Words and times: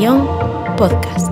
podcast. 0.00 1.30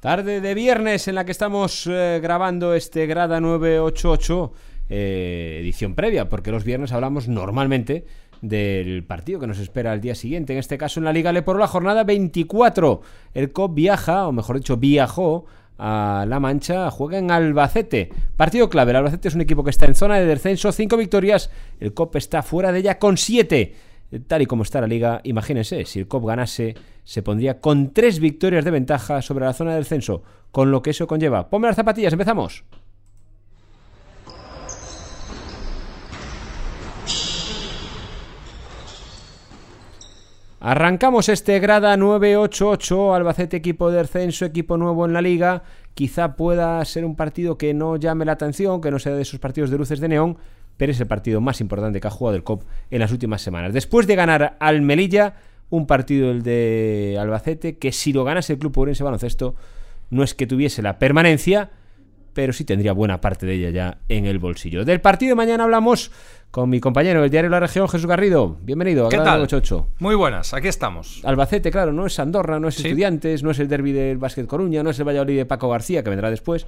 Tarde 0.00 0.40
de 0.40 0.54
viernes 0.54 1.06
en 1.08 1.16
la 1.16 1.26
que 1.26 1.32
estamos 1.32 1.86
eh, 1.86 2.20
grabando 2.22 2.72
este 2.72 3.04
Grada 3.06 3.40
988, 3.40 4.52
eh, 4.88 5.58
edición 5.60 5.94
previa, 5.94 6.30
porque 6.30 6.50
los 6.50 6.64
viernes 6.64 6.92
hablamos 6.92 7.28
normalmente 7.28 8.06
del 8.48 9.04
partido 9.04 9.40
que 9.40 9.46
nos 9.46 9.58
espera 9.58 9.92
al 9.92 10.00
día 10.00 10.14
siguiente. 10.14 10.52
En 10.52 10.58
este 10.58 10.76
caso 10.76 11.00
en 11.00 11.04
la 11.04 11.12
Liga 11.12 11.32
por 11.44 11.58
la 11.58 11.66
jornada 11.66 12.04
24. 12.04 13.00
El 13.32 13.52
COP 13.52 13.74
viaja, 13.74 14.28
o 14.28 14.32
mejor 14.32 14.56
dicho, 14.56 14.76
viajó 14.76 15.46
a 15.78 16.26
La 16.28 16.40
Mancha, 16.40 16.90
juega 16.90 17.18
en 17.18 17.30
Albacete. 17.30 18.10
Partido 18.36 18.68
clave, 18.68 18.90
el 18.90 18.96
Albacete 18.96 19.28
es 19.28 19.34
un 19.34 19.40
equipo 19.40 19.64
que 19.64 19.70
está 19.70 19.86
en 19.86 19.94
zona 19.94 20.18
de 20.18 20.26
descenso, 20.26 20.70
cinco 20.72 20.96
victorias, 20.96 21.50
el 21.80 21.94
COP 21.94 22.16
está 22.16 22.42
fuera 22.42 22.70
de 22.70 22.80
ella 22.80 22.98
con 22.98 23.16
siete. 23.16 23.74
Tal 24.28 24.42
y 24.42 24.46
como 24.46 24.62
está 24.62 24.80
la 24.80 24.86
liga, 24.86 25.20
imagínense, 25.24 25.84
si 25.86 26.00
el 26.00 26.06
COP 26.06 26.26
ganase, 26.26 26.74
se 27.02 27.22
pondría 27.22 27.60
con 27.60 27.92
tres 27.92 28.20
victorias 28.20 28.64
de 28.64 28.70
ventaja 28.70 29.22
sobre 29.22 29.46
la 29.46 29.54
zona 29.54 29.72
de 29.72 29.78
descenso, 29.78 30.22
con 30.52 30.70
lo 30.70 30.82
que 30.82 30.90
eso 30.90 31.06
conlleva. 31.06 31.48
Ponme 31.48 31.66
las 31.66 31.76
zapatillas, 31.76 32.12
empezamos. 32.12 32.64
Arrancamos 40.66 41.28
este 41.28 41.60
grada 41.60 41.94
988, 41.98 43.14
Albacete 43.14 43.58
equipo 43.58 43.90
de 43.90 43.98
descenso, 43.98 44.46
equipo 44.46 44.78
nuevo 44.78 45.04
en 45.04 45.12
la 45.12 45.20
liga. 45.20 45.62
Quizá 45.92 46.36
pueda 46.36 46.82
ser 46.86 47.04
un 47.04 47.16
partido 47.16 47.58
que 47.58 47.74
no 47.74 47.96
llame 47.96 48.24
la 48.24 48.32
atención, 48.32 48.80
que 48.80 48.90
no 48.90 48.98
sea 48.98 49.14
de 49.14 49.20
esos 49.20 49.38
partidos 49.38 49.68
de 49.68 49.76
luces 49.76 50.00
de 50.00 50.08
neón, 50.08 50.38
pero 50.78 50.90
es 50.90 50.98
el 50.98 51.06
partido 51.06 51.42
más 51.42 51.60
importante 51.60 52.00
que 52.00 52.06
ha 52.06 52.10
jugado 52.10 52.34
el 52.34 52.44
COP 52.44 52.62
en 52.90 53.00
las 53.00 53.12
últimas 53.12 53.42
semanas. 53.42 53.74
Después 53.74 54.06
de 54.06 54.16
ganar 54.16 54.56
al 54.58 54.80
Melilla, 54.80 55.34
un 55.68 55.86
partido 55.86 56.30
el 56.30 56.42
de 56.42 57.18
Albacete, 57.20 57.76
que 57.76 57.92
si 57.92 58.14
lo 58.14 58.24
ganase 58.24 58.54
el 58.54 58.58
Club 58.58 58.72
Pobrense 58.72 59.04
Baloncesto, 59.04 59.56
no 60.08 60.22
es 60.22 60.32
que 60.32 60.46
tuviese 60.46 60.80
la 60.80 60.98
permanencia, 60.98 61.72
pero 62.34 62.52
sí 62.52 62.64
tendría 62.64 62.92
buena 62.92 63.20
parte 63.20 63.46
de 63.46 63.54
ella 63.54 63.70
ya 63.70 63.98
en 64.08 64.26
el 64.26 64.38
bolsillo. 64.38 64.84
Del 64.84 65.00
partido 65.00 65.30
de 65.30 65.36
mañana 65.36 65.64
hablamos 65.64 66.10
con 66.50 66.68
mi 66.68 66.80
compañero 66.80 67.22
del 67.22 67.30
diario 67.30 67.50
La 67.50 67.60
Región, 67.60 67.88
Jesús 67.88 68.06
Garrido. 68.06 68.58
Bienvenido 68.60 69.06
a 69.06 69.08
¿Qué 69.08 69.16
tal? 69.16 69.40
88. 69.42 69.86
Muy 70.00 70.14
buenas, 70.14 70.52
aquí 70.52 70.68
estamos. 70.68 71.20
Albacete, 71.24 71.70
claro, 71.70 71.92
no 71.92 72.06
es 72.06 72.18
Andorra, 72.18 72.60
no 72.60 72.68
es 72.68 72.74
Sí. 72.74 72.88
Estudiantes, 72.88 73.42
no 73.42 73.50
es 73.50 73.58
el 73.58 73.68
derby 73.68 73.92
del 73.92 74.18
Básquet 74.18 74.46
Coruña, 74.46 74.82
no 74.82 74.90
es 74.90 74.98
el 74.98 75.06
Valladolid 75.06 75.36
de 75.36 75.46
Paco 75.46 75.68
García, 75.70 76.02
que 76.02 76.10
vendrá 76.10 76.30
después, 76.30 76.66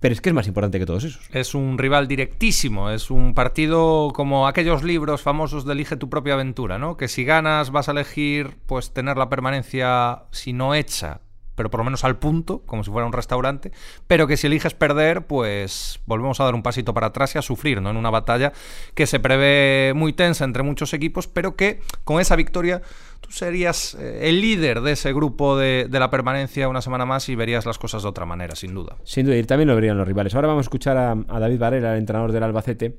pero 0.00 0.12
es 0.14 0.20
que 0.20 0.30
es 0.30 0.34
más 0.34 0.46
importante 0.46 0.78
que 0.78 0.86
todos 0.86 1.04
esos. 1.04 1.28
Es 1.32 1.54
un 1.54 1.76
rival 1.76 2.08
directísimo, 2.08 2.90
es 2.90 3.10
un 3.10 3.34
partido 3.34 4.10
como 4.14 4.46
aquellos 4.48 4.82
libros 4.82 5.22
famosos 5.22 5.64
de 5.64 5.72
Elige 5.74 5.96
tu 5.96 6.08
propia 6.08 6.34
aventura, 6.34 6.78
¿no? 6.78 6.96
Que 6.96 7.06
si 7.08 7.24
ganas 7.24 7.70
vas 7.70 7.88
a 7.88 7.92
elegir 7.92 8.56
pues 8.66 8.92
tener 8.92 9.16
la 9.16 9.28
permanencia, 9.28 10.22
si 10.30 10.52
no 10.52 10.74
hecha, 10.74 11.20
pero 11.60 11.70
por 11.70 11.80
lo 11.80 11.84
menos 11.84 12.04
al 12.04 12.16
punto, 12.16 12.62
como 12.64 12.82
si 12.82 12.90
fuera 12.90 13.06
un 13.06 13.12
restaurante, 13.12 13.70
pero 14.06 14.26
que 14.26 14.38
si 14.38 14.46
eliges 14.46 14.72
perder, 14.72 15.26
pues 15.26 16.00
volvemos 16.06 16.40
a 16.40 16.44
dar 16.44 16.54
un 16.54 16.62
pasito 16.62 16.94
para 16.94 17.08
atrás 17.08 17.34
y 17.34 17.38
a 17.38 17.42
sufrir, 17.42 17.82
¿no? 17.82 17.90
En 17.90 17.98
una 17.98 18.08
batalla 18.08 18.54
que 18.94 19.06
se 19.06 19.20
prevé 19.20 19.92
muy 19.94 20.14
tensa 20.14 20.46
entre 20.46 20.62
muchos 20.62 20.94
equipos, 20.94 21.28
pero 21.28 21.56
que 21.56 21.80
con 22.04 22.18
esa 22.18 22.34
victoria 22.34 22.80
tú 23.20 23.30
serías 23.30 23.94
eh, 24.00 24.30
el 24.30 24.40
líder 24.40 24.80
de 24.80 24.92
ese 24.92 25.12
grupo 25.12 25.58
de, 25.58 25.86
de 25.90 26.00
la 26.00 26.08
permanencia 26.08 26.66
una 26.66 26.80
semana 26.80 27.04
más 27.04 27.28
y 27.28 27.34
verías 27.34 27.66
las 27.66 27.76
cosas 27.76 28.04
de 28.04 28.08
otra 28.08 28.24
manera, 28.24 28.56
sin 28.56 28.72
duda. 28.72 28.96
Sin 29.04 29.26
duda, 29.26 29.36
y 29.36 29.44
también 29.44 29.68
lo 29.68 29.74
verían 29.74 29.98
los 29.98 30.08
rivales. 30.08 30.34
Ahora 30.34 30.48
vamos 30.48 30.62
a 30.62 30.66
escuchar 30.68 30.96
a, 30.96 31.10
a 31.10 31.40
David 31.40 31.58
Varela, 31.58 31.92
el 31.92 31.98
entrenador 31.98 32.32
del 32.32 32.42
Albacete, 32.42 32.96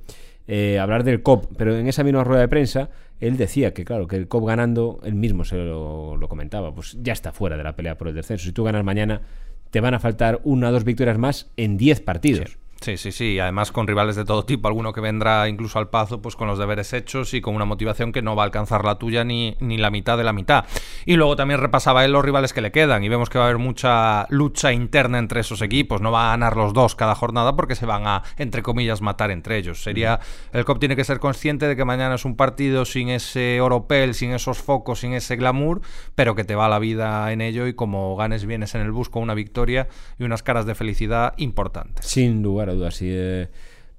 eh, 0.47 0.79
hablar 0.79 1.03
del 1.03 1.21
COP, 1.21 1.53
pero 1.57 1.75
en 1.75 1.87
esa 1.87 2.03
misma 2.03 2.23
rueda 2.23 2.41
de 2.41 2.47
prensa 2.47 2.89
él 3.19 3.37
decía 3.37 3.73
que, 3.73 3.85
claro, 3.85 4.07
que 4.07 4.15
el 4.15 4.27
COP 4.27 4.47
ganando, 4.47 4.99
él 5.03 5.15
mismo 5.15 5.45
se 5.45 5.55
lo, 5.55 6.17
lo 6.17 6.27
comentaba, 6.27 6.73
pues 6.73 6.97
ya 7.01 7.13
está 7.13 7.31
fuera 7.31 7.55
de 7.55 7.63
la 7.63 7.75
pelea 7.75 7.97
por 7.97 8.07
el 8.07 8.15
descenso. 8.15 8.45
Si 8.45 8.51
tú 8.51 8.63
ganas 8.63 8.83
mañana, 8.83 9.21
te 9.69 9.79
van 9.79 9.93
a 9.93 9.99
faltar 9.99 10.41
una 10.43 10.69
o 10.69 10.71
dos 10.71 10.83
victorias 10.83 11.17
más 11.17 11.51
en 11.55 11.77
10 11.77 12.01
partidos. 12.01 12.57
Sí, 12.97 13.11
sí. 13.11 13.39
Además 13.39 13.71
con 13.71 13.87
rivales 13.87 14.15
de 14.15 14.25
todo 14.25 14.43
tipo. 14.43 14.67
Alguno 14.67 14.93
que 14.93 15.01
vendrá 15.01 15.47
incluso 15.47 15.79
al 15.79 15.89
pazo 15.89 16.21
pues 16.21 16.35
con 16.35 16.47
los 16.47 16.57
deberes 16.57 16.93
hechos 16.93 17.33
y 17.33 17.41
con 17.41 17.55
una 17.55 17.65
motivación 17.65 18.11
que 18.11 18.21
no 18.21 18.35
va 18.35 18.43
a 18.43 18.45
alcanzar 18.45 18.83
la 18.83 18.95
tuya 18.95 19.23
ni, 19.23 19.55
ni 19.59 19.77
la 19.77 19.91
mitad 19.91 20.17
de 20.17 20.23
la 20.23 20.33
mitad. 20.33 20.65
Y 21.05 21.15
luego 21.15 21.35
también 21.35 21.59
repasaba 21.59 22.03
él 22.05 22.11
los 22.11 22.25
rivales 22.25 22.53
que 22.53 22.61
le 22.61 22.71
quedan 22.71 23.03
y 23.03 23.09
vemos 23.09 23.29
que 23.29 23.37
va 23.37 23.45
a 23.45 23.47
haber 23.47 23.59
mucha 23.59 24.25
lucha 24.29 24.73
interna 24.73 25.19
entre 25.19 25.41
esos 25.41 25.61
equipos. 25.61 26.01
No 26.01 26.11
va 26.11 26.27
a 26.27 26.29
ganar 26.31 26.57
los 26.57 26.73
dos 26.73 26.95
cada 26.95 27.15
jornada 27.15 27.55
porque 27.55 27.75
se 27.75 27.85
van 27.85 28.07
a, 28.07 28.23
entre 28.37 28.63
comillas, 28.63 29.01
matar 29.01 29.31
entre 29.31 29.57
ellos. 29.57 29.83
Sería 29.83 30.19
El 30.51 30.65
COP 30.65 30.79
tiene 30.79 30.95
que 30.95 31.03
ser 31.03 31.19
consciente 31.19 31.67
de 31.67 31.75
que 31.75 31.85
mañana 31.85 32.15
es 32.15 32.25
un 32.25 32.35
partido 32.35 32.85
sin 32.85 33.09
ese 33.09 33.61
oropel, 33.61 34.15
sin 34.15 34.31
esos 34.31 34.57
focos, 34.57 35.01
sin 35.01 35.13
ese 35.13 35.35
glamour, 35.35 35.81
pero 36.15 36.35
que 36.35 36.43
te 36.43 36.55
va 36.55 36.67
la 36.67 36.79
vida 36.79 37.31
en 37.31 37.41
ello 37.41 37.67
y 37.67 37.73
como 37.73 38.15
ganes 38.15 38.45
vienes 38.45 38.75
en 38.75 38.81
el 38.81 38.91
bus 38.91 39.09
con 39.09 39.21
una 39.23 39.33
victoria 39.33 39.87
y 40.17 40.23
unas 40.23 40.43
caras 40.43 40.65
de 40.65 40.75
felicidad 40.75 41.33
importantes. 41.37 42.05
Sin 42.05 42.41
lugar 42.41 42.70
a 42.85 42.91
sí. 42.91 43.13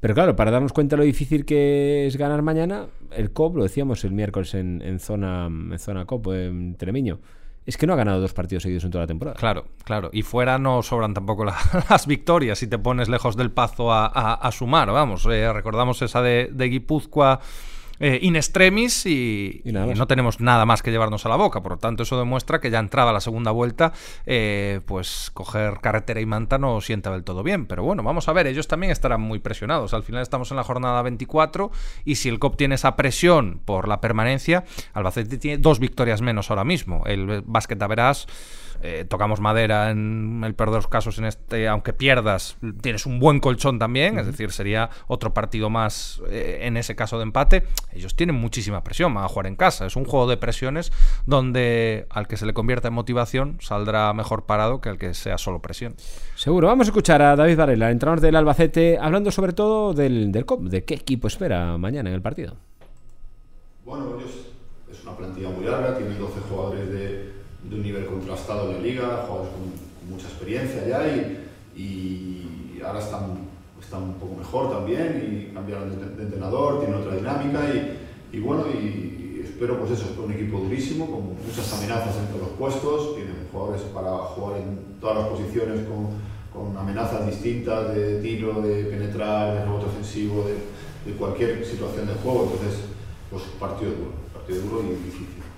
Pero 0.00 0.14
claro, 0.14 0.34
para 0.34 0.50
darnos 0.50 0.72
cuenta 0.72 0.96
de 0.96 0.98
lo 1.02 1.04
difícil 1.04 1.44
que 1.44 2.06
es 2.06 2.16
ganar 2.16 2.42
mañana, 2.42 2.86
el 3.12 3.30
COP, 3.32 3.56
lo 3.56 3.62
decíamos 3.62 4.04
el 4.04 4.10
miércoles 4.12 4.54
en, 4.54 4.82
en 4.82 4.98
zona, 4.98 5.46
en 5.46 5.78
zona 5.78 6.06
COP, 6.06 6.26
en 6.32 6.74
Telemiño, 6.74 7.20
es 7.64 7.76
que 7.76 7.86
no 7.86 7.92
ha 7.92 7.96
ganado 7.96 8.20
dos 8.20 8.32
partidos 8.32 8.64
seguidos 8.64 8.82
en 8.82 8.90
toda 8.90 9.04
la 9.04 9.06
temporada. 9.06 9.36
Claro, 9.38 9.66
claro. 9.84 10.10
Y 10.12 10.22
fuera 10.22 10.58
no 10.58 10.82
sobran 10.82 11.14
tampoco 11.14 11.44
la- 11.44 11.56
las 11.90 12.08
victorias 12.08 12.58
si 12.58 12.66
te 12.66 12.78
pones 12.78 13.08
lejos 13.08 13.36
del 13.36 13.52
pazo 13.52 13.92
a 13.92 14.50
sumar. 14.50 14.90
Vamos, 14.90 15.24
eh, 15.30 15.52
recordamos 15.52 16.02
esa 16.02 16.20
de, 16.20 16.50
de 16.52 16.64
Guipúzcoa 16.68 17.38
eh, 18.02 18.18
in 18.20 18.34
extremis 18.34 19.06
y, 19.06 19.62
Y 19.64 19.70
nada 19.70 19.86
y 19.86 19.90
más. 19.90 19.98
no 19.98 20.06
tenemos 20.08 20.40
nada 20.40 20.66
más 20.66 20.82
que 20.82 20.90
llevarnos 20.90 21.24
a 21.24 21.28
la 21.28 21.36
boca. 21.36 21.62
Por 21.62 21.72
lo 21.72 21.78
tanto, 21.78 22.02
eso 22.02 22.18
demuestra 22.18 22.60
que 22.60 22.68
ya 22.68 22.80
entrada 22.80 23.12
la 23.12 23.20
segunda 23.20 23.52
vuelta, 23.52 23.92
eh, 24.26 24.80
pues 24.86 25.30
coger 25.32 25.78
carretera 25.80 26.20
y 26.20 26.26
manta 26.26 26.58
no 26.58 26.80
sienta 26.80 27.12
del 27.12 27.22
todo 27.22 27.44
bien. 27.44 27.66
Pero 27.66 27.84
bueno, 27.84 28.02
vamos 28.02 28.28
a 28.28 28.32
ver, 28.32 28.48
ellos 28.48 28.66
también 28.66 28.90
estarán 28.90 29.20
muy 29.20 29.38
presionados. 29.38 29.94
Al 29.94 30.02
final 30.02 30.20
estamos 30.20 30.50
en 30.50 30.56
la 30.56 30.64
jornada 30.64 31.00
24 31.02 31.70
y 32.04 32.16
si 32.16 32.28
el 32.28 32.40
COP 32.40 32.56
tiene 32.56 32.74
esa 32.74 32.96
presión 32.96 33.60
por 33.64 33.86
la 33.86 34.00
permanencia, 34.00 34.64
Albacete 34.94 35.38
tiene 35.38 35.58
dos 35.58 35.78
victorias 35.78 36.22
menos 36.22 36.50
ahora 36.50 36.64
mismo. 36.64 37.04
El 37.06 37.42
básquet 37.46 37.78
verás. 37.86 38.26
Eh, 38.84 39.04
tocamos 39.08 39.40
madera 39.40 39.90
en 39.90 40.42
el 40.44 40.54
peor 40.54 40.70
de 40.70 40.76
los 40.76 40.88
casos 40.88 41.16
en 41.18 41.24
este, 41.24 41.68
aunque 41.68 41.92
pierdas, 41.92 42.56
tienes 42.80 43.06
un 43.06 43.20
buen 43.20 43.38
colchón 43.38 43.78
también, 43.78 44.18
es 44.18 44.26
decir, 44.26 44.50
sería 44.50 44.90
otro 45.06 45.32
partido 45.32 45.70
más 45.70 46.20
eh, 46.28 46.60
en 46.62 46.76
ese 46.76 46.96
caso 46.96 47.16
de 47.18 47.22
empate. 47.22 47.62
Ellos 47.92 48.16
tienen 48.16 48.34
muchísima 48.34 48.82
presión, 48.82 49.14
van 49.14 49.24
a 49.24 49.28
jugar 49.28 49.46
en 49.46 49.54
casa, 49.54 49.86
es 49.86 49.94
un 49.94 50.04
juego 50.04 50.26
de 50.26 50.36
presiones 50.36 50.92
donde 51.26 52.06
al 52.10 52.26
que 52.26 52.36
se 52.36 52.44
le 52.44 52.54
convierta 52.54 52.88
en 52.88 52.94
motivación 52.94 53.58
saldrá 53.60 54.12
mejor 54.14 54.46
parado 54.46 54.80
que 54.80 54.88
al 54.88 54.98
que 54.98 55.14
sea 55.14 55.38
solo 55.38 55.60
presión. 55.60 55.94
Seguro. 56.34 56.66
Vamos 56.66 56.88
a 56.88 56.90
escuchar 56.90 57.22
a 57.22 57.36
David 57.36 57.56
Varela, 57.56 57.86
el 57.86 57.92
entrenador 57.92 58.20
del 58.20 58.34
Albacete, 58.34 58.98
hablando 59.00 59.30
sobre 59.30 59.52
todo 59.52 59.94
del, 59.94 60.32
del 60.32 60.44
COP, 60.44 60.62
de 60.64 60.82
qué 60.82 60.94
equipo 60.94 61.28
espera 61.28 61.78
mañana 61.78 62.08
en 62.08 62.16
el 62.16 62.22
partido. 62.22 62.56
Bueno, 63.84 64.18
ellos 64.18 64.48
es 64.90 65.02
una 65.04 65.16
plantilla 65.16 65.50
muy 65.50 65.66
larga, 65.66 65.96
tienen 65.96 66.18
12 66.18 66.40
jugadores 66.48 66.90
de, 66.90 67.41
de 67.72 67.78
un 67.78 67.82
nivel 67.82 68.06
contrastado 68.06 68.70
en 68.70 68.76
la 68.76 68.82
liga, 68.82 69.24
jugadores 69.26 69.52
con, 69.52 69.92
mucha 70.10 70.26
experiencia 70.26 70.86
ya 70.86 71.06
y, 71.06 71.46
y 71.76 72.82
ahora 72.84 72.98
están, 72.98 73.38
están 73.80 74.02
un 74.02 74.14
poco 74.14 74.34
mejor 74.36 74.70
también 74.70 75.48
y 75.48 75.54
cambiaron 75.54 76.16
de, 76.16 76.22
entrenador, 76.22 76.80
tienen 76.80 77.00
otra 77.00 77.14
dinámica 77.14 77.60
y, 77.72 78.36
y 78.36 78.40
bueno, 78.40 78.64
y, 78.68 79.40
espero 79.42 79.78
pues 79.78 79.92
eso, 79.92 80.04
un 80.22 80.32
equipo 80.32 80.58
durísimo, 80.58 81.06
con 81.06 81.34
muchas 81.46 81.72
amenazas 81.72 82.16
en 82.16 82.26
todos 82.26 82.40
los 82.40 82.58
puestos, 82.58 83.14
tienen 83.14 83.48
jugadores 83.50 83.82
para 83.94 84.10
jugar 84.10 84.60
en 84.60 85.00
todas 85.00 85.18
las 85.18 85.28
posiciones 85.28 85.86
con, 85.86 86.08
con 86.52 86.76
amenazas 86.76 87.26
distintas 87.26 87.94
de 87.94 88.20
tiro, 88.20 88.60
de 88.60 88.84
penetrar, 88.84 89.54
de 89.54 89.64
rebote 89.64 89.86
ofensivo, 89.86 90.44
de, 90.44 91.10
de 91.10 91.16
cualquier 91.16 91.64
situación 91.64 92.06
de 92.06 92.14
juego, 92.14 92.50
entonces 92.52 92.80
pues 93.30 93.44
partido 93.58 93.92
duro, 93.92 94.12
partido 94.34 94.60
duro 94.62 94.82
y 94.82 95.04
difícil. 95.04 95.51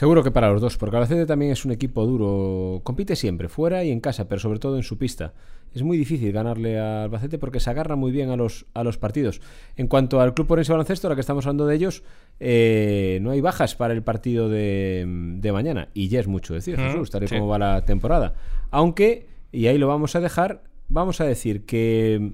Seguro 0.00 0.22
que 0.22 0.30
para 0.30 0.50
los 0.50 0.62
dos, 0.62 0.78
porque 0.78 0.96
Albacete 0.96 1.26
también 1.26 1.52
es 1.52 1.66
un 1.66 1.72
equipo 1.72 2.06
duro. 2.06 2.80
Compite 2.84 3.16
siempre, 3.16 3.50
fuera 3.50 3.84
y 3.84 3.90
en 3.90 4.00
casa, 4.00 4.30
pero 4.30 4.40
sobre 4.40 4.58
todo 4.58 4.78
en 4.78 4.82
su 4.82 4.96
pista. 4.96 5.34
Es 5.74 5.82
muy 5.82 5.98
difícil 5.98 6.32
ganarle 6.32 6.78
a 6.78 7.02
Albacete 7.02 7.36
porque 7.36 7.60
se 7.60 7.68
agarra 7.68 7.96
muy 7.96 8.10
bien 8.10 8.30
a 8.30 8.36
los, 8.36 8.64
a 8.72 8.82
los 8.82 8.96
partidos. 8.96 9.42
En 9.76 9.88
cuanto 9.88 10.22
al 10.22 10.32
Club 10.32 10.50
Orense 10.52 10.72
Baloncesto, 10.72 11.06
ahora 11.06 11.16
que 11.16 11.20
estamos 11.20 11.44
hablando 11.44 11.66
de 11.66 11.74
ellos, 11.74 12.02
eh, 12.38 13.18
no 13.20 13.30
hay 13.30 13.42
bajas 13.42 13.74
para 13.74 13.92
el 13.92 14.02
partido 14.02 14.48
de, 14.48 15.04
de 15.06 15.52
mañana. 15.52 15.88
Y 15.92 16.08
ya 16.08 16.20
es 16.20 16.28
mucho 16.28 16.54
decir, 16.54 16.78
Jesús, 16.78 17.10
tal 17.10 17.24
y 17.24 17.28
sí. 17.28 17.34
como 17.34 17.48
va 17.48 17.58
la 17.58 17.84
temporada. 17.84 18.32
Aunque, 18.70 19.26
y 19.52 19.66
ahí 19.66 19.76
lo 19.76 19.88
vamos 19.88 20.16
a 20.16 20.20
dejar, 20.20 20.62
vamos 20.88 21.20
a 21.20 21.26
decir 21.26 21.66
que 21.66 22.32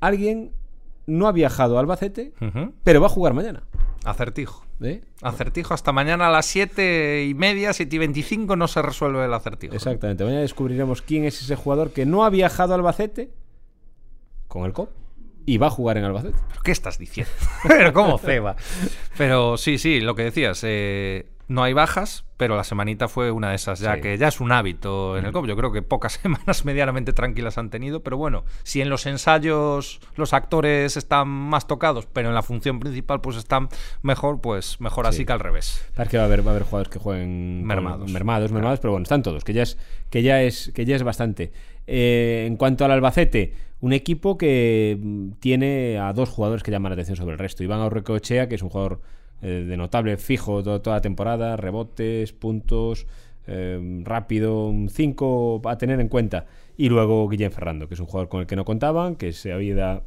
alguien 0.00 0.52
no 1.06 1.28
ha 1.28 1.32
viajado 1.32 1.76
a 1.76 1.80
Albacete, 1.80 2.32
pero 2.82 3.02
va 3.02 3.08
a 3.08 3.10
jugar 3.10 3.34
mañana. 3.34 3.64
Acertijo. 4.04 4.64
¿Eh? 4.82 5.00
Acertijo 5.22 5.72
hasta 5.72 5.92
mañana 5.92 6.28
a 6.28 6.30
las 6.30 6.46
7 6.46 7.24
y 7.24 7.34
media, 7.34 7.72
7 7.72 7.96
y 7.96 7.98
25 7.98 8.56
no 8.56 8.68
se 8.68 8.82
resuelve 8.82 9.24
el 9.24 9.32
acertijo. 9.32 9.74
Exactamente. 9.74 10.24
Mañana 10.24 10.42
descubriremos 10.42 11.02
quién 11.02 11.24
es 11.24 11.40
ese 11.40 11.56
jugador 11.56 11.92
que 11.92 12.04
no 12.04 12.24
ha 12.24 12.30
viajado 12.30 12.72
a 12.72 12.76
Albacete 12.76 13.30
con 14.48 14.64
el 14.64 14.72
COP 14.72 14.90
y 15.46 15.58
va 15.58 15.68
a 15.68 15.70
jugar 15.70 15.96
en 15.96 16.04
Albacete. 16.04 16.38
¿Pero 16.48 16.62
qué 16.62 16.72
estás 16.72 16.98
diciendo? 16.98 17.32
Pero 17.68 17.92
cómo 17.92 18.18
ceba. 18.18 18.56
Pero 19.16 19.56
sí, 19.56 19.78
sí, 19.78 20.00
lo 20.00 20.14
que 20.14 20.24
decías, 20.24 20.60
eh, 20.64 21.26
no 21.48 21.62
hay 21.62 21.72
bajas, 21.74 22.24
pero 22.36 22.56
la 22.56 22.64
semanita 22.64 23.06
fue 23.08 23.30
una 23.30 23.50
de 23.50 23.54
esas, 23.56 23.78
ya 23.80 23.94
Sí. 23.94 24.00
que 24.00 24.18
ya 24.18 24.28
es 24.28 24.40
un 24.40 24.50
hábito 24.52 25.16
en 25.16 25.24
el 25.26 25.32
COP. 25.32 25.46
Yo 25.46 25.56
creo 25.56 25.70
que 25.72 25.80
pocas 25.82 26.14
semanas 26.22 26.64
medianamente 26.64 27.12
tranquilas 27.12 27.56
han 27.56 27.70
tenido, 27.70 28.02
pero 28.02 28.16
bueno, 28.16 28.44
si 28.64 28.80
en 28.80 28.90
los 28.90 29.06
ensayos 29.06 30.00
los 30.16 30.32
actores 30.32 30.96
están 30.96 31.28
más 31.28 31.66
tocados, 31.66 32.06
pero 32.12 32.28
en 32.28 32.34
la 32.34 32.42
función 32.42 32.80
principal 32.80 33.20
pues 33.20 33.36
están 33.36 33.68
mejor, 34.02 34.40
pues 34.40 34.80
mejor 34.80 35.06
así 35.06 35.18
Sí. 35.18 35.24
que 35.26 35.32
al 35.32 35.40
revés. 35.40 35.86
Parece 35.94 36.12
que 36.12 36.16
va 36.18 36.24
a 36.24 36.26
haber, 36.26 36.44
va 36.44 36.50
a 36.50 36.54
haber 36.54 36.64
jugadores 36.64 36.90
que 36.92 36.98
jueguen 36.98 37.58
con- 37.60 37.66
Mermados. 37.68 38.10
mermados, 38.12 38.52
mermados, 38.52 38.80
pero 38.80 38.92
bueno, 38.92 39.04
están 39.04 39.22
todos, 39.22 39.44
que 39.44 39.52
ya 39.52 39.62
es, 39.62 39.78
que 40.10 40.22
ya 40.22 40.42
es, 40.42 40.72
que 40.74 40.84
ya 40.84 40.96
es 40.96 41.02
bastante. 41.04 41.52
Eh, 41.86 42.44
en 42.48 42.56
cuanto 42.56 42.84
al 42.84 42.90
Albacete, 42.90 43.54
un 43.80 43.92
equipo 43.92 44.36
que 44.36 44.98
mm, 45.00 45.32
tiene 45.38 45.98
a 45.98 46.12
dos 46.12 46.28
jugadores 46.30 46.62
que 46.64 46.70
llaman 46.72 46.90
la 46.90 46.94
atención 46.94 47.16
sobre 47.16 47.34
el 47.34 47.38
resto. 47.38 47.62
Iván 47.62 47.80
Aurrecoechea, 47.80 48.48
que 48.48 48.56
es 48.56 48.62
un 48.62 48.70
jugador 48.70 49.00
eh, 49.42 49.64
de 49.68 49.76
notable 49.76 50.16
fijo 50.16 50.62
to- 50.62 50.80
toda 50.80 51.00
temporada, 51.00 51.56
rebotes, 51.56 52.32
puntos, 52.32 53.06
eh, 53.46 53.78
rápido, 54.04 54.66
un 54.68 54.88
5 54.88 55.60
a 55.64 55.78
tener 55.78 56.00
en 56.00 56.08
cuenta. 56.08 56.46
Y 56.76 56.88
luego 56.88 57.28
Guillén 57.28 57.52
Ferrando, 57.52 57.88
que 57.88 57.94
es 57.94 58.00
un 58.00 58.06
jugador 58.06 58.28
con 58.28 58.40
el 58.40 58.46
que 58.46 58.56
no 58.56 58.64
contaban, 58.64 59.16
que 59.16 59.32
se 59.32 59.52
había 59.52 60.02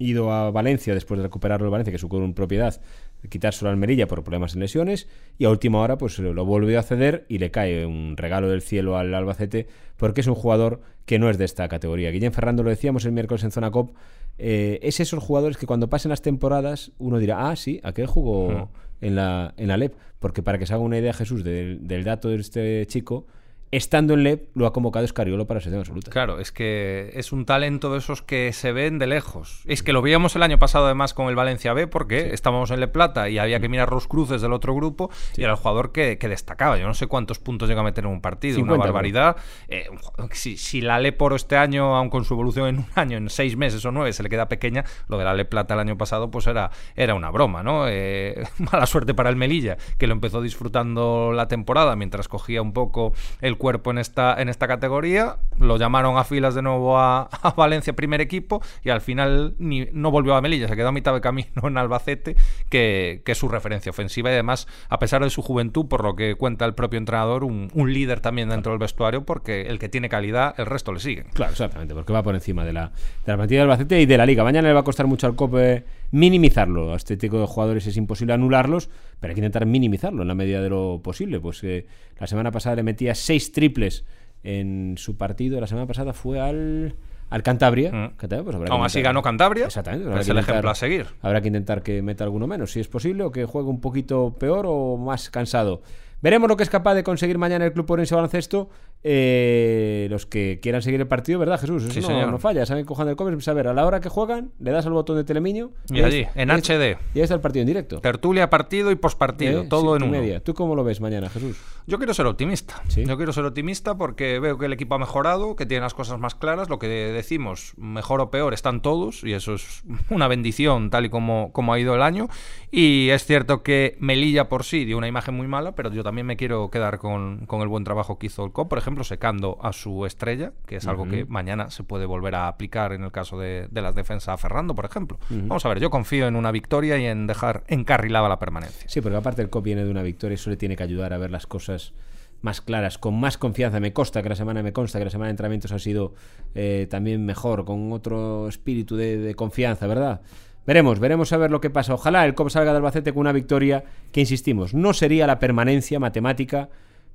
ido 0.00 0.32
a 0.32 0.50
Valencia 0.50 0.94
después 0.94 1.18
de 1.18 1.24
recuperarlo 1.24 1.66
el 1.66 1.70
Valencia, 1.70 1.92
que 1.92 1.98
supo 1.98 2.18
en 2.18 2.34
propiedad, 2.34 2.80
quitárselo 3.28 3.68
a 3.68 3.72
Almerilla 3.72 4.08
por 4.08 4.24
problemas 4.24 4.54
en 4.54 4.60
lesiones, 4.60 5.06
y 5.38 5.44
a 5.44 5.50
última 5.50 5.78
hora 5.80 5.98
pues 5.98 6.18
lo 6.18 6.44
volvió 6.44 6.80
a 6.80 6.82
ceder 6.82 7.26
y 7.28 7.38
le 7.38 7.50
cae 7.50 7.86
un 7.86 8.16
regalo 8.16 8.48
del 8.48 8.62
cielo 8.62 8.96
al 8.96 9.14
Albacete, 9.14 9.66
porque 9.96 10.22
es 10.22 10.26
un 10.26 10.34
jugador 10.34 10.80
que 11.04 11.18
no 11.18 11.28
es 11.28 11.38
de 11.38 11.44
esta 11.44 11.68
categoría. 11.68 12.10
Guillén 12.10 12.32
Ferrando, 12.32 12.62
lo 12.62 12.70
decíamos 12.70 13.04
el 13.04 13.12
miércoles 13.12 13.44
en 13.44 13.52
Zona 13.52 13.70
Cop, 13.70 13.92
eh, 14.38 14.80
es 14.82 15.00
esos 15.00 15.22
jugadores 15.22 15.58
que 15.58 15.66
cuando 15.66 15.90
pasen 15.90 16.08
las 16.08 16.22
temporadas 16.22 16.92
uno 16.98 17.18
dirá, 17.18 17.50
ah, 17.50 17.56
sí, 17.56 17.78
aquel 17.82 18.06
jugó 18.06 18.46
Ujú. 18.46 18.68
en, 19.02 19.16
la, 19.16 19.52
en 19.58 19.68
la 19.68 19.76
LEP, 19.76 19.94
porque 20.18 20.42
para 20.42 20.58
que 20.58 20.64
se 20.64 20.72
haga 20.72 20.82
una 20.82 20.98
idea 20.98 21.12
Jesús 21.12 21.44
del, 21.44 21.86
del 21.86 22.04
dato 22.04 22.30
de 22.30 22.36
este 22.36 22.86
chico, 22.86 23.26
estando 23.70 24.14
en 24.14 24.24
LEP 24.24 24.48
lo 24.54 24.66
ha 24.66 24.72
convocado 24.72 25.04
Escariolo 25.04 25.46
para 25.46 25.60
selección 25.60 25.80
absoluta. 25.80 26.10
Claro, 26.10 26.40
es 26.40 26.50
que 26.50 27.10
es 27.14 27.32
un 27.32 27.44
talento 27.44 27.92
de 27.92 27.98
esos 27.98 28.22
que 28.22 28.52
se 28.52 28.72
ven 28.72 28.98
de 28.98 29.06
lejos. 29.06 29.62
Es 29.66 29.82
que 29.82 29.92
lo 29.92 30.02
veíamos 30.02 30.34
el 30.36 30.42
año 30.42 30.58
pasado 30.58 30.86
además 30.86 31.14
con 31.14 31.28
el 31.28 31.36
Valencia 31.36 31.72
B 31.72 31.86
porque 31.86 32.34
estábamos 32.34 32.70
en 32.70 32.80
Le 32.80 32.88
Plata 32.88 33.28
y 33.28 33.38
había 33.38 33.60
que 33.60 33.68
mirar 33.68 33.90
los 33.90 34.08
cruces 34.08 34.42
del 34.42 34.52
otro 34.52 34.74
grupo 34.74 35.10
y 35.36 35.42
era 35.42 35.52
el 35.52 35.56
jugador 35.56 35.92
que, 35.92 36.18
que 36.18 36.28
destacaba. 36.28 36.78
Yo 36.78 36.86
no 36.86 36.94
sé 36.94 37.06
cuántos 37.06 37.38
puntos 37.38 37.68
llega 37.68 37.80
a 37.80 37.84
meter 37.84 38.04
en 38.04 38.10
un 38.10 38.20
partido, 38.20 38.56
50, 38.56 38.74
una 38.74 38.84
barbaridad. 38.84 39.36
Eh, 39.68 39.86
si, 40.32 40.56
si 40.56 40.80
la 40.80 40.98
Le 40.98 41.12
por 41.12 41.32
este 41.34 41.56
año, 41.56 41.96
aun 41.96 42.10
con 42.10 42.24
su 42.24 42.34
evolución 42.34 42.68
en 42.68 42.78
un 42.78 42.86
año, 42.96 43.18
en 43.18 43.30
seis 43.30 43.56
meses 43.56 43.84
o 43.84 43.92
nueve, 43.92 44.12
se 44.12 44.22
le 44.22 44.28
queda 44.28 44.48
pequeña, 44.48 44.84
lo 45.08 45.16
de 45.18 45.24
la 45.24 45.34
Le 45.34 45.44
Plata 45.44 45.74
el 45.74 45.80
año 45.80 45.96
pasado 45.96 46.30
pues 46.30 46.46
era, 46.46 46.70
era 46.96 47.14
una 47.14 47.30
broma, 47.30 47.62
¿no? 47.62 47.86
Eh, 47.88 48.42
mala 48.72 48.86
suerte 48.86 49.14
para 49.14 49.30
el 49.30 49.36
Melilla, 49.36 49.76
que 49.96 50.08
lo 50.08 50.12
empezó 50.12 50.42
disfrutando 50.42 51.32
la 51.32 51.46
temporada 51.46 51.94
mientras 51.94 52.26
cogía 52.26 52.62
un 52.62 52.72
poco 52.72 53.12
el 53.40 53.56
cuerpo 53.60 53.92
en 53.92 53.98
esta, 53.98 54.34
en 54.40 54.48
esta 54.48 54.66
categoría. 54.66 55.36
Lo 55.60 55.76
llamaron 55.76 56.18
a 56.18 56.24
filas 56.24 56.56
de 56.56 56.62
nuevo 56.62 56.98
a, 56.98 57.28
Valencia, 57.56 57.92
primer 57.92 58.20
equipo, 58.20 58.60
y 58.82 58.90
al 58.90 59.00
final 59.00 59.54
no 59.58 60.10
volvió 60.10 60.34
a 60.34 60.40
Melilla, 60.40 60.66
se 60.66 60.74
quedó 60.74 60.88
a 60.88 60.92
mitad 60.92 61.14
de 61.14 61.20
camino 61.20 61.48
en 61.62 61.78
Albacete, 61.78 62.34
que, 62.68 63.22
es 63.24 63.38
su 63.38 63.48
referencia 63.48 63.90
ofensiva 63.90 64.30
y 64.30 64.32
además, 64.32 64.66
a 64.88 64.98
pesar 64.98 65.22
de 65.22 65.30
su 65.30 65.40
juventud, 65.40 65.86
por 65.86 66.02
lo 66.02 66.16
que 66.16 66.34
cuenta 66.34 66.64
el 66.64 66.74
propio 66.74 66.98
entrenador, 66.98 67.44
un, 67.44 67.70
líder 67.90 68.20
también 68.20 68.48
dentro 68.48 68.72
del 68.72 68.78
vestuario, 68.78 69.24
porque 69.24 69.62
el 69.62 69.78
que 69.78 69.88
tiene 69.88 70.08
calidad, 70.08 70.54
el 70.58 70.66
resto 70.66 70.92
le 70.92 70.98
siguen. 70.98 71.26
Claro, 71.32 71.52
exactamente, 71.52 71.94
porque 71.94 72.12
va 72.12 72.22
por 72.24 72.34
encima 72.34 72.64
de 72.64 72.72
la, 72.72 72.86
de 73.24 73.32
la 73.32 73.36
plantilla 73.36 73.60
del 73.60 73.70
Albacete 73.70 74.00
y 74.00 74.06
de 74.06 74.18
la 74.18 74.26
liga. 74.26 74.42
Mañana 74.42 74.66
le 74.68 74.74
va 74.74 74.80
a 74.80 74.84
costar 74.84 75.06
mucho 75.06 75.26
al 75.28 75.36
COPE 75.36 75.84
minimizarlo. 76.10 76.92
A 76.92 76.96
este 76.96 77.16
tipo 77.16 77.38
de 77.38 77.46
jugadores 77.46 77.86
es 77.86 77.96
imposible 77.96 78.32
anularlos, 78.34 78.90
pero 79.20 79.30
hay 79.30 79.34
que 79.34 79.40
intentar 79.40 79.66
minimizarlo 79.66 80.22
en 80.22 80.28
la 80.28 80.34
medida 80.34 80.60
de 80.62 80.68
lo 80.70 81.00
posible. 81.02 81.40
Pues 81.40 81.62
eh, 81.64 81.86
la 82.18 82.26
semana 82.26 82.50
pasada 82.50 82.76
le 82.76 82.82
metía 82.82 83.14
seis 83.14 83.52
triples 83.52 84.04
en 84.42 84.94
su 84.98 85.16
partido. 85.16 85.60
La 85.60 85.66
semana 85.66 85.86
pasada 85.86 86.12
fue 86.12 86.40
al, 86.40 86.94
al 87.28 87.42
Cantabria. 87.42 87.92
Mm. 87.92 88.16
Cantabria, 88.16 88.58
pues 88.58 88.70
Aún 88.70 88.84
así 88.84 89.02
ganó 89.02 89.22
Cantabria. 89.22 89.66
Exactamente. 89.66 90.06
Es 90.08 90.28
el 90.28 90.36
intentar- 90.36 90.42
ejemplo 90.50 90.70
a 90.70 90.74
seguir. 90.74 91.06
Habrá 91.22 91.40
que 91.40 91.48
intentar 91.48 91.82
que 91.82 92.02
meta 92.02 92.24
alguno 92.24 92.46
menos, 92.46 92.72
si 92.72 92.80
es 92.80 92.88
posible, 92.88 93.24
o 93.24 93.30
que 93.30 93.44
juegue 93.44 93.68
un 93.68 93.80
poquito 93.80 94.36
peor 94.38 94.64
o 94.68 94.96
más 94.96 95.30
cansado. 95.30 95.82
Veremos 96.22 96.48
lo 96.50 96.56
que 96.58 96.64
es 96.64 96.70
capaz 96.70 96.94
de 96.94 97.02
conseguir 97.02 97.38
mañana 97.38 97.64
el 97.64 97.72
Club 97.72 97.90
Orense 97.90 98.14
Baloncesto. 98.14 98.68
Eh, 99.02 100.08
los 100.10 100.26
que 100.26 100.58
quieran 100.60 100.82
seguir 100.82 101.00
el 101.00 101.06
partido, 101.06 101.38
¿verdad, 101.38 101.58
Jesús? 101.60 101.84
Eso 101.84 101.92
Sí, 101.92 102.00
no, 102.00 102.06
señor. 102.08 102.30
no 102.30 102.38
falla. 102.38 102.66
Saben 102.66 102.84
cojan 102.84 103.08
el 103.08 103.16
comer, 103.16 103.40
saber 103.42 103.66
a 103.68 103.74
la 103.74 103.86
hora 103.86 104.00
que 104.00 104.08
juegan, 104.08 104.52
le 104.58 104.70
das 104.72 104.84
al 104.86 104.92
botón 104.92 105.16
de 105.16 105.24
Telemiño 105.24 105.70
Y 105.88 106.02
allí, 106.02 106.26
en 106.34 106.50
HD. 106.50 106.98
Y 107.14 107.18
ahí 107.18 107.22
está 107.22 107.34
el 107.34 107.40
partido 107.40 107.62
en 107.62 107.66
directo. 107.68 108.00
Tertulia, 108.00 108.50
partido 108.50 108.90
y 108.90 108.96
pospartido, 108.96 109.62
Eh, 109.62 109.66
todo 109.68 109.92
siete 109.92 110.04
en 110.04 110.10
uno. 110.10 110.20
media. 110.20 110.40
¿Tú 110.40 110.52
cómo 110.54 110.74
lo 110.74 110.84
ves 110.84 111.00
mañana, 111.00 111.28
Jesús? 111.30 111.56
Yo 111.86 111.96
quiero 111.98 112.12
ser 112.14 112.26
optimista. 112.26 112.82
Sí. 112.88 113.04
Yo 113.06 113.16
quiero 113.16 113.32
ser 113.32 113.44
optimista 113.46 113.96
porque 113.96 114.38
veo 114.38 114.58
que 114.58 114.66
el 114.66 114.72
equipo 114.74 114.94
ha 114.94 114.98
mejorado, 114.98 115.56
que 115.56 115.64
tiene 115.66 115.80
las 115.82 115.94
cosas 115.94 116.18
más 116.20 116.34
claras. 116.34 116.68
Lo 116.68 116.78
que 116.78 116.86
decimos, 116.88 117.72
mejor 117.78 118.20
o 118.20 118.30
peor, 118.30 118.52
están 118.54 118.82
todos 118.82 119.24
y 119.24 119.32
eso 119.32 119.54
es 119.54 119.82
una 120.10 120.28
bendición 120.28 120.90
tal 120.90 121.06
y 121.06 121.10
como, 121.10 121.52
como 121.52 121.72
ha 121.72 121.78
ido 121.80 121.94
el 121.94 122.02
año. 122.02 122.28
Y 122.70 123.08
es 123.10 123.24
cierto 123.24 123.62
que 123.62 123.96
Melilla 123.98 124.48
por 124.48 124.64
sí 124.64 124.84
dio 124.84 124.98
una 124.98 125.08
imagen 125.08 125.34
muy 125.34 125.46
mala, 125.48 125.74
pero 125.74 125.90
yo 125.90 126.02
también 126.04 126.26
me 126.26 126.36
quiero 126.36 126.70
quedar 126.70 126.98
con, 126.98 127.46
con 127.46 127.62
el 127.62 127.68
buen 127.68 127.82
trabajo 127.84 128.18
que 128.18 128.26
hizo 128.26 128.44
el 128.44 128.52
COP, 128.52 128.68
por 128.68 128.78
ejemplo, 128.78 128.89
secando 129.04 129.58
a 129.62 129.72
su 129.72 130.06
estrella, 130.06 130.52
que 130.66 130.76
es 130.76 130.86
algo 130.86 131.08
que 131.08 131.24
mañana 131.24 131.70
se 131.70 131.82
puede 131.82 132.06
volver 132.06 132.34
a 132.34 132.48
aplicar 132.48 132.92
en 132.92 133.04
el 133.04 133.12
caso 133.12 133.38
de, 133.38 133.68
de 133.70 133.82
las 133.82 133.94
defensas 133.94 134.28
a 134.28 134.36
Ferrando, 134.36 134.74
por 134.74 134.84
ejemplo. 134.84 135.18
Vamos 135.30 135.64
a 135.64 135.68
ver, 135.68 135.80
yo 135.80 135.90
confío 135.90 136.26
en 136.26 136.36
una 136.36 136.50
victoria 136.50 136.98
y 136.98 137.06
en 137.06 137.26
dejar 137.26 137.64
encarrilada 137.68 138.28
la 138.28 138.38
permanencia. 138.38 138.88
Sí, 138.88 139.00
porque 139.00 139.16
aparte 139.16 139.42
el 139.42 139.50
COP 139.50 139.64
viene 139.64 139.84
de 139.84 139.90
una 139.90 140.02
victoria 140.02 140.34
y 140.34 140.36
eso 140.36 140.50
le 140.50 140.56
tiene 140.56 140.76
que 140.76 140.82
ayudar 140.82 141.12
a 141.12 141.18
ver 141.18 141.30
las 141.30 141.46
cosas 141.46 141.94
más 142.42 142.60
claras, 142.60 142.98
con 142.98 143.18
más 143.18 143.38
confianza. 143.38 143.80
Me 143.80 143.92
consta 143.92 144.22
que 144.22 144.28
la 144.28 144.36
semana, 144.36 144.62
me 144.62 144.72
consta 144.72 144.98
que 144.98 145.04
la 145.04 145.10
semana 145.10 145.26
de 145.26 145.32
entrenamientos 145.32 145.72
ha 145.72 145.78
sido 145.78 146.14
eh, 146.54 146.86
también 146.90 147.24
mejor, 147.24 147.64
con 147.64 147.92
otro 147.92 148.48
espíritu 148.48 148.96
de, 148.96 149.18
de 149.18 149.34
confianza, 149.34 149.86
¿verdad? 149.86 150.22
Veremos, 150.66 151.00
veremos 151.00 151.32
a 151.32 151.36
ver 151.36 151.50
lo 151.50 151.60
que 151.60 151.70
pasa. 151.70 151.94
Ojalá 151.94 152.24
el 152.24 152.34
COP 152.34 152.50
salga 152.50 152.72
de 152.72 152.78
Albacete 152.78 153.12
con 153.12 153.22
una 153.22 153.32
victoria 153.32 153.84
que, 154.12 154.20
insistimos, 154.20 154.74
no 154.74 154.92
sería 154.92 155.26
la 155.26 155.38
permanencia 155.38 155.98
matemática, 155.98 156.68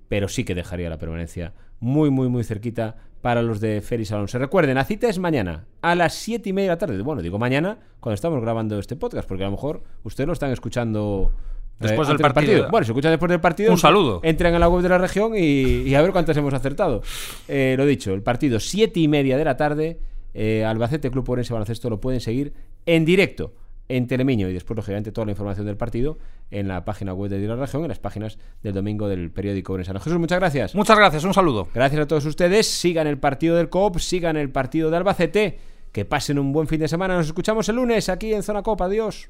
pero 0.07 0.27
sí 0.27 0.43
que 0.43 0.55
dejaría 0.55 0.89
la 0.89 0.97
permanencia 0.97 1.53
muy, 1.79 2.09
muy, 2.09 2.29
muy 2.29 2.43
cerquita 2.43 2.95
para 3.21 3.41
los 3.41 3.59
de 3.59 3.81
Félix 3.81 4.12
Alonso. 4.12 4.38
Recuerden, 4.38 4.75
la 4.75 4.85
cita 4.85 5.09
es 5.09 5.17
mañana 5.19 5.65
a 5.81 5.95
las 5.95 6.13
7 6.13 6.50
y 6.50 6.53
media 6.53 6.69
de 6.69 6.75
la 6.75 6.77
tarde. 6.77 7.01
Bueno, 7.01 7.21
digo 7.21 7.39
mañana 7.39 7.79
cuando 8.00 8.15
estamos 8.15 8.41
grabando 8.41 8.77
este 8.77 8.95
podcast, 8.95 9.27
porque 9.27 9.43
a 9.43 9.47
lo 9.47 9.51
mejor 9.51 9.83
ustedes 10.03 10.27
lo 10.27 10.33
están 10.33 10.51
escuchando 10.51 11.31
eh, 11.79 11.88
Después 11.88 12.07
del 12.07 12.17
partido. 12.17 12.69
Bueno, 12.69 12.85
si 12.85 12.91
escuchan 12.91 13.12
después 13.12 13.29
del 13.29 13.41
partido, 13.41 13.71
Un 13.71 13.77
saludo. 13.77 14.21
Entran 14.24 14.53
en 14.53 14.59
la 14.59 14.69
web 14.69 14.81
de 14.81 14.89
la 14.89 14.97
región 14.97 15.33
y, 15.35 15.81
y 15.81 15.95
a 15.95 16.01
ver 16.01 16.12
cuántas 16.12 16.38
hemos 16.38 16.53
acertado. 16.53 17.01
Eh, 17.47 17.75
lo 17.77 17.85
dicho, 17.85 18.13
el 18.13 18.21
partido 18.21 18.59
7 18.59 19.00
y 19.00 19.07
media 19.07 19.38
de 19.38 19.43
la 19.43 19.57
tarde, 19.57 20.00
eh, 20.33 20.63
Albacete 20.63 21.09
Club 21.12 21.29
Orense 21.29 21.53
Baloncesto 21.53 21.89
lo 21.89 22.00
pueden 22.00 22.21
seguir 22.21 22.53
en 22.85 23.05
directo 23.05 23.53
en 23.87 24.07
Telemiño 24.07 24.49
y 24.49 24.53
después, 24.53 24.75
lógicamente, 24.75 25.11
toda 25.11 25.25
la 25.25 25.31
información 25.31 25.65
del 25.65 25.77
partido 25.77 26.17
en 26.51 26.67
la 26.67 26.85
página 26.85 27.13
web 27.13 27.29
de 27.29 27.39
la 27.39 27.55
región, 27.55 27.83
en 27.83 27.89
las 27.89 27.99
páginas 27.99 28.37
del 28.63 28.73
domingo 28.73 29.07
del 29.07 29.31
periódico 29.31 29.73
Orensano. 29.73 29.99
Jesús, 29.99 30.19
muchas 30.19 30.39
gracias. 30.39 30.75
Muchas 30.75 30.97
gracias, 30.97 31.23
un 31.23 31.33
saludo. 31.33 31.67
Gracias 31.73 32.01
a 32.01 32.07
todos 32.07 32.25
ustedes. 32.25 32.67
Sigan 32.67 33.07
el 33.07 33.17
partido 33.17 33.55
del 33.55 33.69
COP, 33.69 33.99
sigan 33.99 34.37
el 34.37 34.49
partido 34.51 34.89
de 34.89 34.97
Albacete. 34.97 35.59
Que 35.91 36.03
pasen 36.03 36.39
un 36.39 36.51
buen 36.51 36.67
fin 36.67 36.79
de 36.79 36.89
semana. 36.89 37.15
Nos 37.15 37.27
escuchamos 37.27 37.69
el 37.69 37.77
lunes 37.77 38.09
aquí 38.09 38.33
en 38.33 38.43
Zona 38.43 38.61
Copa. 38.63 38.85
Adiós. 38.85 39.29